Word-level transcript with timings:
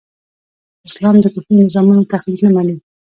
اسلام 0.87 1.15
د 1.21 1.25
کفري 1.33 1.53
نظامونو 1.63 2.09
تقليد 2.13 2.39
نه 2.45 2.49
مني. 2.55 2.75